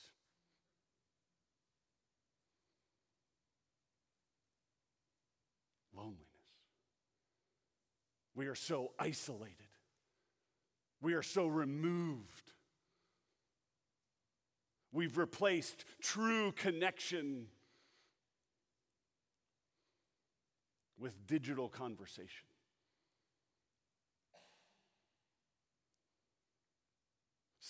Loneliness. 5.95 6.30
We 8.41 8.47
are 8.47 8.55
so 8.55 8.93
isolated. 8.97 9.67
We 10.99 11.13
are 11.13 11.21
so 11.21 11.45
removed. 11.45 12.53
We've 14.91 15.15
replaced 15.15 15.85
true 16.01 16.51
connection 16.51 17.45
with 20.97 21.27
digital 21.27 21.69
conversation. 21.69 22.47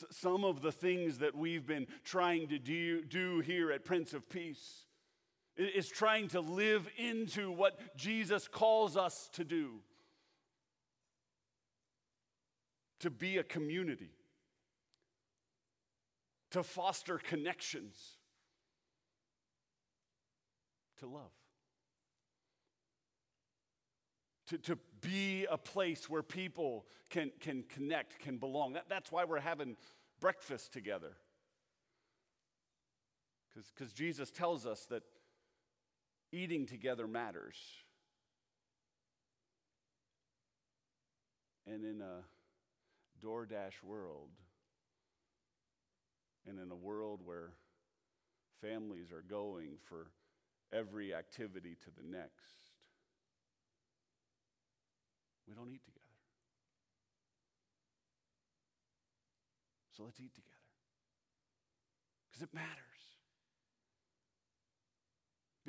some 0.10 0.46
of 0.46 0.62
the 0.62 0.72
things 0.72 1.18
that 1.18 1.36
we've 1.36 1.68
been 1.68 1.86
trying 2.06 2.48
to 2.48 2.58
do, 2.58 3.04
do 3.04 3.42
here 3.42 3.74
at 3.74 3.84
Prince 3.84 4.13
of 4.13 4.30
Peace 4.30 4.86
is 5.58 5.90
trying 5.90 6.30
to 6.30 6.40
live 6.40 6.88
into 6.98 7.51
what 7.51 7.98
Jesus 7.98 8.48
calls 8.48 8.96
us 8.96 9.30
to 9.34 9.44
do 9.44 9.82
to 13.01 13.10
be 13.10 13.38
a 13.38 13.43
community, 13.43 14.12
to 16.51 16.63
foster 16.63 17.17
connections, 17.17 17.96
to 21.00 21.08
love. 21.08 21.31
To, 24.48 24.58
to 24.58 24.77
be 25.00 25.48
a 25.50 25.58
place 25.58 26.10
where 26.10 26.22
people 26.22 26.86
can, 27.10 27.31
can 27.39 27.63
connect, 27.63 28.20
can 28.20 28.38
belong. 28.38 28.74
That, 28.74 28.86
that's 28.89 29.12
why 29.12 29.24
we're 29.24 29.39
having 29.39 29.77
breakfast 30.20 30.74
together. 30.74 31.13
Because 33.74 33.93
Jesus 33.93 34.29
tells 34.29 34.65
us 34.65 34.86
that 34.89 35.03
eating 36.31 36.65
together 36.65 37.08
matters. 37.08 37.55
And 41.65 41.86
in 41.86 42.01
a 42.01 42.24
DoorDash 43.24 43.84
world, 43.84 44.30
and 46.48 46.60
in 46.60 46.72
a 46.72 46.75
world 46.75 47.22
where 47.24 47.54
families 48.62 49.12
are 49.12 49.24
going 49.28 49.78
for 49.88 50.12
every 50.74 51.13
activity 51.13 51.78
to 51.84 51.90
the 51.98 52.08
next, 52.08 52.72
we 55.48 55.53
don't 55.53 55.70
eat 55.70 55.84
together. 55.84 56.01
So 59.96 60.03
let's 60.03 60.20
eat 60.20 60.34
together 60.34 60.57
because 62.29 62.42
it 62.42 62.53
matters 62.53 62.91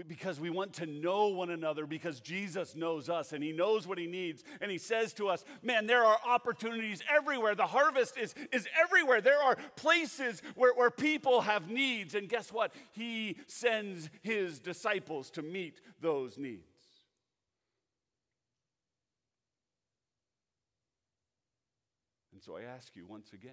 because 0.09 0.41
we 0.41 0.49
want 0.49 0.73
to 0.75 0.87
know 0.87 1.29
one 1.29 1.51
another 1.51 1.87
because 1.87 2.21
Jesus 2.21 2.75
knows 2.75 3.11
us 3.11 3.33
and 3.33 3.45
he 3.45 3.53
knows 3.53 3.87
what 3.87 3.99
he 3.99 4.07
needs. 4.07 4.43
And 4.61 4.71
he 4.71 4.79
says 4.79 5.13
to 5.15 5.29
us, 5.29 5.45
Man, 5.63 5.87
there 5.87 6.05
are 6.05 6.19
opportunities 6.27 7.03
everywhere. 7.15 7.55
The 7.55 7.67
harvest 7.67 8.17
is, 8.17 8.35
is 8.53 8.67
everywhere. 8.81 9.21
There 9.21 9.41
are 9.41 9.57
places 9.77 10.43
where, 10.55 10.73
where 10.75 10.91
people 10.91 11.43
have 11.43 11.69
needs. 11.69 12.15
And 12.15 12.29
guess 12.29 12.51
what? 12.51 12.75
He 12.93 13.37
sends 13.47 14.09
his 14.23 14.59
disciples 14.59 15.31
to 15.33 15.43
meet 15.43 15.81
those 16.01 16.39
needs. 16.39 16.63
And 22.33 22.43
so 22.43 22.57
I 22.57 22.63
ask 22.63 22.97
you 22.97 23.05
once 23.07 23.33
again 23.35 23.53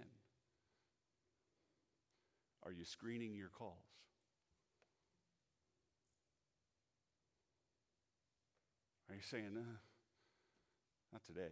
are 2.66 2.72
you 2.72 2.86
screening 2.86 3.36
your 3.36 3.50
calls? 3.50 3.89
You 9.20 9.24
saying, 9.30 9.52
uh, 9.54 9.76
not 11.12 11.26
today? 11.26 11.52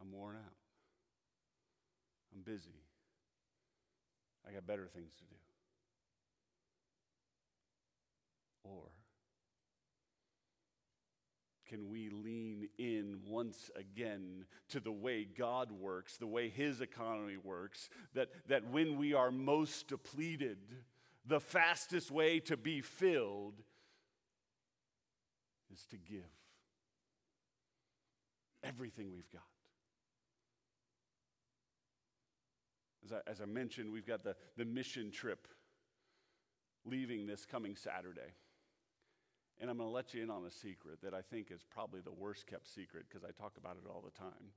I'm 0.00 0.12
worn 0.12 0.36
out. 0.36 0.52
I'm 2.32 2.42
busy. 2.42 2.84
I 4.46 4.52
got 4.52 4.64
better 4.64 4.86
things 4.86 5.12
to 5.16 5.24
do. 5.24 5.34
Or 8.62 8.90
can 11.68 11.88
we 11.88 12.10
lean 12.10 12.68
in 12.78 13.18
once 13.26 13.72
again 13.74 14.44
to 14.68 14.78
the 14.78 14.92
way 14.92 15.24
God 15.24 15.72
works, 15.72 16.16
the 16.16 16.28
way 16.28 16.48
His 16.48 16.80
economy 16.80 17.38
works, 17.42 17.88
that, 18.14 18.28
that 18.46 18.70
when 18.70 18.96
we 18.96 19.14
are 19.14 19.32
most 19.32 19.88
depleted, 19.88 20.58
the 21.26 21.40
fastest 21.40 22.12
way 22.12 22.38
to 22.38 22.56
be 22.56 22.80
filled 22.80 23.64
is 25.72 25.84
to 25.86 25.96
give 25.96 26.30
everything 28.62 29.12
we've 29.14 29.30
got. 29.30 29.42
As 33.04 33.12
I, 33.12 33.30
as 33.30 33.40
I 33.40 33.46
mentioned, 33.46 33.92
we've 33.92 34.06
got 34.06 34.24
the, 34.24 34.36
the 34.56 34.64
mission 34.64 35.10
trip 35.10 35.46
leaving 36.84 37.26
this 37.26 37.46
coming 37.46 37.76
Saturday. 37.76 38.34
And 39.60 39.70
I'm 39.70 39.78
going 39.78 39.88
to 39.88 39.94
let 39.94 40.14
you 40.14 40.22
in 40.22 40.30
on 40.30 40.44
a 40.44 40.50
secret 40.50 41.00
that 41.02 41.14
I 41.14 41.22
think 41.22 41.50
is 41.50 41.64
probably 41.68 42.00
the 42.00 42.12
worst 42.12 42.46
kept 42.46 42.68
secret 42.68 43.06
because 43.08 43.24
I 43.24 43.30
talk 43.30 43.56
about 43.56 43.76
it 43.82 43.88
all 43.88 44.02
the 44.04 44.16
time. 44.16 44.52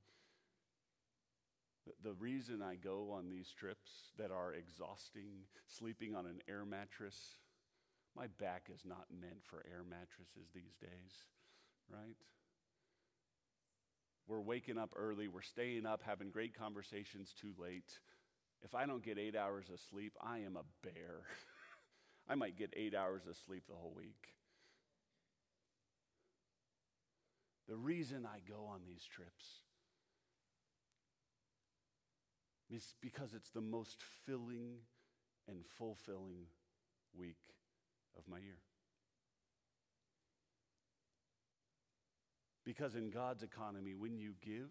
The 2.03 2.13
reason 2.13 2.61
I 2.61 2.75
go 2.75 3.11
on 3.11 3.29
these 3.29 3.51
trips 3.51 3.89
that 4.19 4.29
are 4.29 4.53
exhausting, 4.53 5.45
sleeping 5.67 6.13
on 6.13 6.27
an 6.27 6.41
air 6.47 6.63
mattress, 6.63 7.17
my 8.15 8.27
back 8.39 8.69
is 8.73 8.81
not 8.85 9.05
meant 9.11 9.43
for 9.43 9.63
air 9.69 9.83
mattresses 9.87 10.49
these 10.53 10.75
days, 10.81 11.23
right? 11.89 12.17
We're 14.27 14.41
waking 14.41 14.77
up 14.77 14.91
early, 14.95 15.27
we're 15.27 15.41
staying 15.41 15.85
up, 15.85 16.01
having 16.05 16.29
great 16.29 16.57
conversations 16.57 17.33
too 17.39 17.53
late. 17.57 17.99
If 18.63 18.75
I 18.75 18.85
don't 18.85 19.03
get 19.03 19.17
eight 19.17 19.35
hours 19.35 19.69
of 19.73 19.79
sleep, 19.79 20.13
I 20.21 20.39
am 20.39 20.55
a 20.55 20.63
bear. 20.83 21.21
I 22.29 22.35
might 22.35 22.57
get 22.57 22.73
eight 22.75 22.93
hours 22.93 23.23
of 23.27 23.35
sleep 23.35 23.63
the 23.67 23.75
whole 23.75 23.93
week. 23.95 24.35
The 27.67 27.75
reason 27.75 28.25
I 28.25 28.39
go 28.47 28.65
on 28.65 28.81
these 28.85 29.05
trips 29.05 29.45
is 32.69 32.93
because 33.01 33.33
it's 33.33 33.49
the 33.49 33.61
most 33.61 34.01
filling 34.25 34.79
and 35.47 35.65
fulfilling 35.77 36.47
week 37.17 37.37
of 38.17 38.23
my 38.29 38.37
year. 38.37 38.57
Because 42.63 42.95
in 42.95 43.09
God's 43.09 43.43
economy, 43.43 43.95
when 43.95 44.17
you 44.17 44.33
give, 44.41 44.69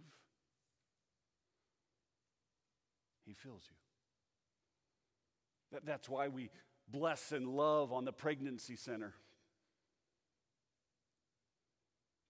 He 3.27 3.35
fills 3.35 3.63
you. 3.69 3.77
That, 5.73 5.87
that's 5.87 6.09
why 6.09 6.29
we 6.29 6.51
bless 6.89 7.33
and 7.33 7.47
love 7.47 7.93
on 7.93 8.05
the 8.05 8.13
pregnancy 8.13 8.77
center. 8.77 9.15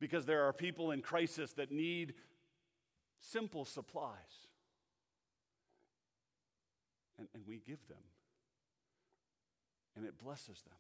Because 0.01 0.27
there 0.27 0.45
are 0.45 0.53
people 0.53 0.91
in 0.91 1.03
crisis 1.03 1.53
that 1.55 1.71
need 1.71 2.15
simple 3.21 3.65
supplies. 3.65 4.49
And, 7.19 7.29
and 7.35 7.45
we 7.47 7.61
give 7.67 7.87
them. 7.89 7.99
And 9.97 10.07
it 10.07 10.19
blesses 10.19 10.63
them 10.63 10.77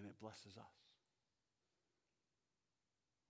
and 0.00 0.08
it 0.08 0.18
blesses 0.20 0.56
us. 0.56 0.80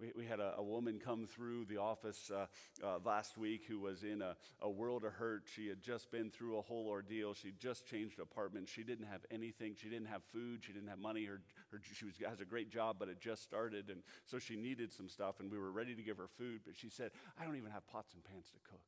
We, 0.01 0.13
we 0.17 0.25
had 0.25 0.41
a, 0.41 0.55
a 0.57 0.63
woman 0.63 0.99
come 1.05 1.27
through 1.27 1.67
the 1.67 1.77
office 1.77 2.31
uh, 2.35 2.47
uh, 2.83 2.99
last 3.05 3.37
week 3.37 3.65
who 3.69 3.81
was 3.81 4.03
in 4.03 4.23
a, 4.23 4.35
a 4.63 4.71
world 4.71 5.05
of 5.05 5.13
hurt. 5.13 5.43
She 5.55 5.69
had 5.69 5.83
just 5.83 6.11
been 6.11 6.31
through 6.31 6.59
a 6.59 6.63
whole 6.63 6.87
ordeal. 6.89 7.35
She 7.35 7.53
just 7.59 7.87
changed 7.87 8.19
apartment. 8.19 8.69
She 8.69 8.83
didn't 8.83 9.07
have 9.07 9.21
anything. 9.31 9.75
She 9.77 9.91
didn't 9.91 10.07
have 10.07 10.23
food. 10.33 10.61
She 10.65 10.73
didn't 10.73 10.89
have 10.89 10.99
money. 10.99 11.27
Her, 11.27 11.43
her, 11.71 11.81
she 11.93 12.07
was, 12.07 12.15
has 12.27 12.41
a 12.41 12.47
great 12.47 12.71
job, 12.71 12.97
but 12.99 13.09
it 13.09 13.21
just 13.21 13.43
started. 13.43 13.91
And 13.91 14.03
so 14.25 14.39
she 14.39 14.57
needed 14.57 14.93
some 14.93 15.09
stuff, 15.09 15.41
and 15.41 15.51
we 15.51 15.59
were 15.59 15.73
ready 15.73 15.95
to 15.95 16.03
give 16.03 16.17
her 16.17 16.29
food. 16.39 16.61
But 16.65 16.77
she 16.77 16.89
said, 16.89 17.11
I 17.39 17.45
don't 17.45 17.57
even 17.57 17.71
have 17.71 17.87
pots 17.87 18.15
and 18.15 18.25
pans 18.25 18.47
to 18.53 18.71
cook. 18.71 18.81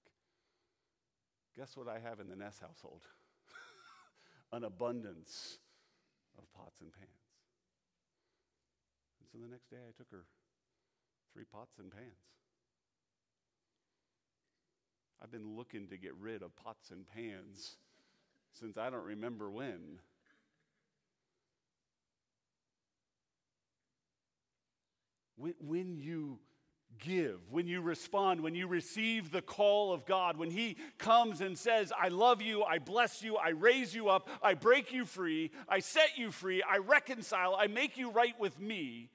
Guess 1.56 1.76
what 1.76 1.88
I 1.88 1.98
have 1.98 2.20
in 2.20 2.28
the 2.28 2.36
Ness 2.36 2.58
household? 2.58 3.02
An 4.52 4.64
abundance 4.64 5.58
of 6.38 6.50
pots 6.54 6.80
and 6.80 6.90
pans. 6.90 7.21
And 9.32 9.40
so 9.40 9.46
the 9.46 9.50
next 9.50 9.70
day 9.70 9.76
I 9.76 9.92
took 9.96 10.10
her 10.10 10.24
three 11.32 11.44
pots 11.50 11.78
and 11.78 11.90
pans. 11.90 12.06
I've 15.22 15.30
been 15.30 15.56
looking 15.56 15.88
to 15.88 15.96
get 15.96 16.14
rid 16.20 16.42
of 16.42 16.54
pots 16.56 16.90
and 16.90 17.06
pans 17.08 17.76
since 18.52 18.76
I 18.76 18.90
don't 18.90 19.04
remember 19.04 19.50
when. 19.50 20.00
When, 25.36 25.54
when 25.60 25.96
you 25.96 26.38
give, 26.98 27.40
when 27.50 27.66
you 27.66 27.80
respond, 27.80 28.40
when 28.42 28.54
you 28.54 28.66
receive 28.66 29.30
the 29.30 29.42
call 29.42 29.92
of 29.92 30.04
God, 30.04 30.36
when 30.36 30.50
He 30.50 30.76
comes 30.98 31.40
and 31.40 31.58
says, 31.58 31.92
I 31.98 32.08
love 32.08 32.42
you, 32.42 32.62
I 32.62 32.78
bless 32.78 33.22
you, 33.22 33.36
I 33.36 33.50
raise 33.50 33.94
you 33.94 34.08
up, 34.08 34.28
I 34.42 34.54
break 34.54 34.92
you 34.92 35.04
free, 35.04 35.50
I 35.68 35.80
set 35.80 36.16
you 36.16 36.30
free, 36.30 36.62
I 36.62 36.78
reconcile, 36.78 37.56
I 37.58 37.66
make 37.66 37.96
you 37.96 38.10
right 38.10 38.38
with 38.38 38.60
me. 38.60 39.08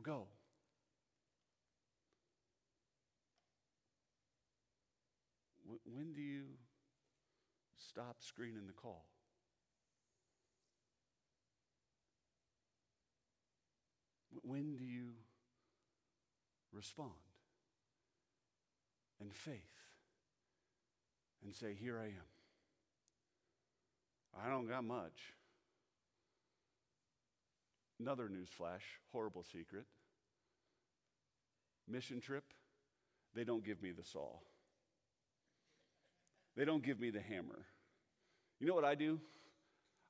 Now 0.00 0.12
go. 0.12 0.26
When 5.84 6.12
do 6.12 6.20
you 6.20 6.44
stop 7.76 8.16
screening 8.20 8.66
the 8.66 8.72
call? 8.72 9.06
When 14.42 14.76
do 14.76 14.84
you 14.84 15.12
respond 16.72 17.10
in 19.20 19.30
faith 19.30 19.54
and 21.44 21.54
say, 21.54 21.74
Here 21.78 21.98
I 21.98 22.06
am? 22.06 22.30
I 24.44 24.48
don't 24.48 24.68
got 24.68 24.84
much. 24.84 25.34
Another 28.00 28.30
news 28.30 28.48
flash, 28.48 28.82
horrible 29.12 29.44
secret. 29.44 29.84
Mission 31.86 32.20
trip, 32.20 32.44
they 33.34 33.44
don't 33.44 33.62
give 33.62 33.82
me 33.82 33.90
the 33.92 34.02
saw. 34.02 34.36
They 36.56 36.64
don't 36.64 36.82
give 36.82 36.98
me 36.98 37.10
the 37.10 37.20
hammer. 37.20 37.66
You 38.58 38.66
know 38.66 38.74
what 38.74 38.84
I 38.84 38.94
do? 38.94 39.20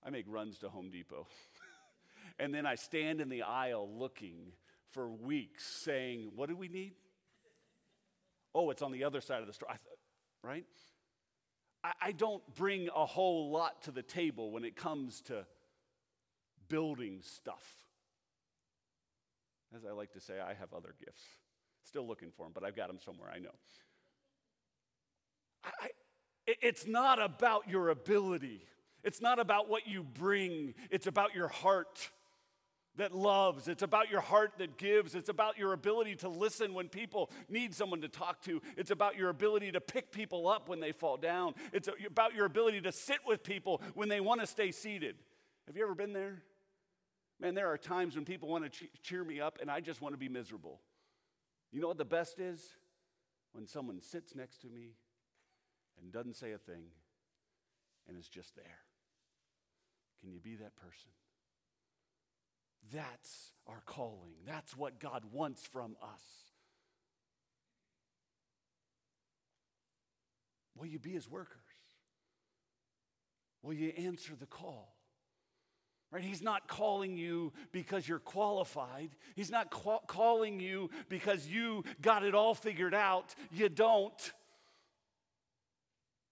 I 0.05 0.11
make 0.11 0.24
runs 0.29 0.59
to 0.59 0.68
Home 0.68 0.90
Depot. 0.90 1.26
and 2.38 2.55
then 2.55 2.64
I 2.64 2.76
stand 2.76 3.20
in 3.20 3.29
the 3.29 3.42
aisle 3.42 3.88
looking 3.92 4.53
for 4.92 5.11
weeks 5.11 5.64
saying, 5.64 6.31
What 6.37 6.48
do 6.48 6.57
we 6.57 6.68
need? 6.68 6.92
Oh, 8.55 8.70
it's 8.70 8.83
on 8.83 8.92
the 8.92 9.05
other 9.05 9.20
side 9.20 9.40
of 9.40 9.46
the 9.46 9.53
store, 9.53 9.68
th- 9.68 9.81
right? 10.44 10.64
I, 11.83 11.92
I 12.00 12.12
don't 12.12 12.42
bring 12.55 12.88
a 12.94 13.07
whole 13.07 13.50
lot 13.50 13.83
to 13.83 13.90
the 13.90 14.03
table 14.03 14.53
when 14.53 14.64
it 14.64 14.76
comes 14.76 15.20
to 15.22 15.44
building 16.70 17.20
stuff. 17.22 17.66
As 19.76 19.85
I 19.85 19.92
like 19.92 20.12
to 20.12 20.20
say, 20.20 20.40
I 20.40 20.54
have 20.54 20.72
other 20.74 20.94
gifts. 20.98 21.22
Still 21.85 22.06
looking 22.06 22.30
for 22.35 22.46
them, 22.46 22.52
but 22.54 22.64
I've 22.64 22.74
got 22.74 22.88
them 22.88 22.98
somewhere, 23.04 23.30
I 23.35 23.38
know. 23.38 23.50
I, 25.64 25.88
it's 26.46 26.87
not 26.87 27.20
about 27.20 27.68
your 27.68 27.90
ability, 27.90 28.62
it's 29.04 29.20
not 29.20 29.38
about 29.38 29.68
what 29.68 29.87
you 29.87 30.02
bring, 30.02 30.74
it's 30.90 31.06
about 31.06 31.35
your 31.35 31.48
heart 31.48 32.11
that 32.96 33.14
loves. 33.14 33.68
It's 33.68 33.83
about 33.83 34.11
your 34.11 34.20
heart 34.20 34.52
that 34.59 34.76
gives. 34.76 35.14
It's 35.14 35.28
about 35.28 35.56
your 35.56 35.72
ability 35.72 36.16
to 36.16 36.28
listen 36.28 36.74
when 36.74 36.88
people 36.88 37.30
need 37.48 37.74
someone 37.74 38.00
to 38.02 38.09
talk 38.09 38.42
to. 38.42 38.61
It's 38.76 38.90
about 38.90 39.16
your 39.16 39.30
ability 39.30 39.72
to 39.72 39.80
pick 39.80 40.12
people 40.12 40.48
up 40.48 40.68
when 40.68 40.80
they 40.80 40.92
fall 40.92 41.16
down. 41.16 41.54
It's 41.72 41.88
about 42.06 42.35
your 42.35 42.46
ability 42.46 42.83
to 42.83 42.92
sit 42.92 43.18
with 43.26 43.42
people 43.42 43.80
when 43.94 44.09
they 44.09 44.20
want 44.20 44.40
to 44.40 44.46
stay 44.46 44.70
seated. 44.70 45.16
Have 45.66 45.76
you 45.76 45.85
ever 45.85 45.94
been 45.94 46.12
there? 46.12 46.42
Man, 47.40 47.55
there 47.55 47.68
are 47.68 47.79
times 47.79 48.16
when 48.16 48.26
people 48.26 48.48
want 48.48 48.70
to 48.70 48.87
cheer 49.03 49.24
me 49.24 49.40
up 49.40 49.59
and 49.61 49.70
I 49.70 49.81
just 49.81 50.03
want 50.03 50.12
to 50.12 50.18
be 50.18 50.29
miserable. 50.29 50.81
You 51.72 51.81
know 51.81 51.88
what 51.88 51.98
the 51.98 52.05
best 52.05 52.38
is? 52.38 52.62
When 53.53 53.66
someone 53.66 54.00
sits 54.00 54.37
next 54.37 54.61
to 54.61 54.68
me 54.68 54.96
and 56.00 56.12
doesn't 56.12 56.37
say 56.37 56.53
a 56.53 56.59
thing 56.59 56.85
and 58.07 58.18
is 58.18 58.29
just 58.29 58.55
there. 58.57 58.79
Can 60.20 60.33
you 60.33 60.38
be 60.38 60.57
that 60.57 60.76
person? 60.76 61.11
That's 62.92 63.53
our 63.66 63.83
calling. 63.87 64.35
That's 64.46 64.76
what 64.76 65.00
God 65.00 65.24
wants 65.33 65.66
from 65.66 65.96
us. 66.03 66.22
Will 70.76 70.87
you 70.87 70.98
be 70.98 71.12
his 71.12 71.29
workers? 71.29 71.57
Will 73.62 73.74
you 73.74 73.92
answer 73.96 74.33
the 74.38 74.46
call? 74.46 74.94
Right? 76.12 76.23
He's 76.23 76.42
not 76.42 76.66
calling 76.66 77.16
you 77.16 77.53
because 77.70 78.09
you're 78.09 78.18
qualified. 78.18 79.11
He's 79.37 79.51
not 79.51 79.70
calling 79.70 80.59
you 80.59 80.90
because 81.09 81.46
you 81.46 81.85
got 82.03 82.25
it 82.25 82.35
all 82.35 82.55
figured 82.55 82.94
out. 82.94 83.35
You 83.53 83.68
don't. 83.68 84.33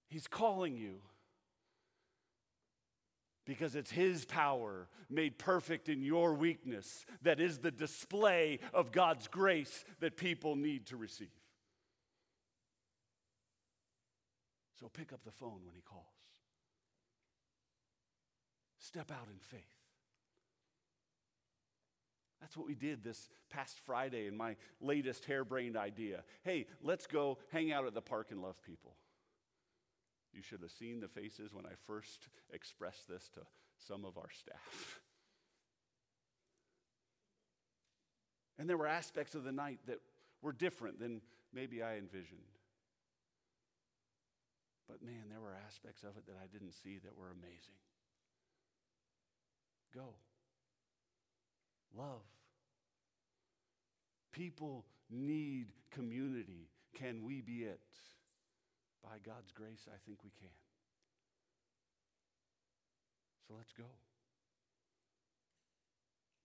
He's 0.09 0.27
calling 0.27 0.77
you 0.77 0.97
because 3.47 3.77
it's 3.77 3.91
His 3.91 4.25
power 4.25 4.88
made 5.09 5.38
perfect 5.38 5.88
in 5.88 6.03
your 6.03 6.35
weakness 6.35 7.07
that 7.23 7.41
is 7.41 7.59
the 7.59 7.71
display 7.71 8.59
of 8.75 8.91
God's 8.93 9.29
grace 9.29 9.85
that 10.01 10.17
people 10.17 10.57
need 10.57 10.87
to 10.87 10.97
receive. 10.97 11.29
So 14.81 14.88
pick 14.88 15.12
up 15.12 15.25
the 15.25 15.33
phone 15.33 15.61
when 15.64 15.75
He 15.75 15.83
calls, 15.83 16.05
step 18.79 19.11
out 19.11 19.29
in 19.31 19.38
faith. 19.38 19.79
That's 22.41 22.57
what 22.57 22.67
we 22.67 22.75
did 22.75 23.03
this 23.03 23.29
past 23.51 23.81
Friday 23.81 24.27
in 24.27 24.37
my 24.37 24.57
latest 24.81 25.25
harebrained 25.25 25.77
idea. 25.77 26.23
Hey, 26.45 26.67
let's 26.83 27.07
go 27.07 27.38
hang 27.51 27.73
out 27.73 27.87
at 27.87 27.95
the 27.95 28.01
park 28.01 28.29
and 28.31 28.41
love 28.41 28.62
people. 28.62 28.95
You 30.33 30.43
should 30.43 30.62
have 30.62 30.71
seen 30.71 31.01
the 31.01 31.09
faces 31.09 31.53
when 31.53 31.67
I 31.67 31.73
first 31.87 32.29
expressed 32.53 33.09
this 33.09 33.29
to 33.31 33.41
some 33.77 34.05
of 34.05 34.17
our 34.17 34.31
staff. 34.31 35.01
And 38.59 38.69
there 38.69 38.77
were 38.77 38.87
aspects 38.87 39.35
of 39.35 39.45
the 39.45 39.53
night 39.53 39.79
that 39.87 40.01
were 40.43 40.53
different 40.53 41.01
than 41.01 41.23
maybe 41.53 41.83
I 41.83 41.97
envisioned. 41.97 42.41
But 44.88 45.03
man, 45.03 45.25
there 45.31 45.41
were 45.41 45.55
aspects 45.67 46.03
of 46.03 46.17
it 46.17 46.27
that 46.27 46.37
I 46.43 46.47
didn't 46.47 46.73
see 46.73 46.99
that 47.05 47.17
were 47.17 47.31
amazing. 47.31 47.77
Go. 49.94 50.14
Love. 51.96 52.22
People 54.33 54.85
need 55.11 55.72
community. 55.90 56.68
Can 56.94 57.24
we 57.24 57.40
be 57.40 57.64
it? 57.64 57.81
By 59.03 59.18
God's 59.24 59.53
grace, 59.53 59.87
I 59.88 59.96
think 60.07 60.22
we 60.24 60.31
can. 60.38 60.51
So 63.46 63.55
let's 63.57 63.72
go. 63.72 63.85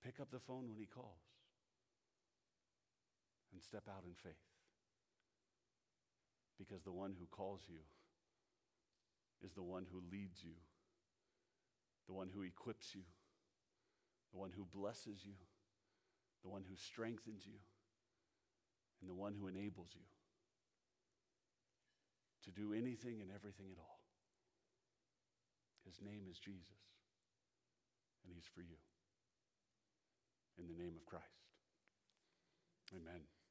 Pick 0.03 0.19
up 0.19 0.31
the 0.31 0.39
phone 0.39 0.69
when 0.69 0.77
he 0.77 0.85
calls 0.85 1.23
and 3.51 3.61
step 3.61 3.83
out 3.89 4.03
in 4.05 4.13
faith. 4.23 4.33
Because 6.57 6.83
the 6.83 6.91
one 6.91 7.15
who 7.19 7.25
calls 7.25 7.61
you 7.67 7.79
is 9.43 9.53
the 9.53 9.63
one 9.63 9.85
who 9.91 10.01
leads 10.11 10.43
you, 10.43 10.55
the 12.07 12.13
one 12.13 12.29
who 12.33 12.43
equips 12.43 12.95
you, 12.95 13.01
the 14.33 14.39
one 14.39 14.51
who 14.57 14.65
blesses 14.65 15.21
you, 15.23 15.37
the 16.41 16.49
one 16.49 16.63
who 16.67 16.75
strengthens 16.75 17.45
you, 17.45 17.61
and 18.99 19.09
the 19.09 19.13
one 19.13 19.35
who 19.39 19.47
enables 19.47 19.89
you 19.93 20.01
to 22.43 22.51
do 22.51 22.73
anything 22.73 23.21
and 23.21 23.29
everything 23.33 23.67
at 23.71 23.77
all. 23.77 23.99
His 25.85 26.01
name 26.01 26.25
is 26.29 26.39
Jesus, 26.39 26.81
and 28.25 28.33
He's 28.33 28.49
for 28.53 28.61
you. 28.61 28.79
In 30.57 30.67
the 30.67 30.81
name 30.81 30.93
of 30.97 31.05
Christ. 31.05 31.25
Amen. 32.93 33.42